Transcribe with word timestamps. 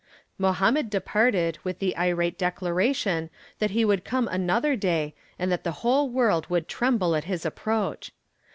Mohammed 0.39 0.89
departed 0.89 1.59
with 1.63 1.77
the 1.77 1.95
irate 1.95 2.35
declaration 2.39 3.29
that 3.59 3.69
he 3.69 3.85
would 3.85 4.03
come 4.03 4.27
another 4.27 4.75
day 4.75 5.13
and 5.37 5.51
that 5.51 5.63
the 5.63 5.71
whole 5.85 6.09
world 6.09 6.47
would 6.49 6.67
tremble 6.67 7.15
at 7.15 7.25
his 7.25 7.45
approach. 7.45 8.11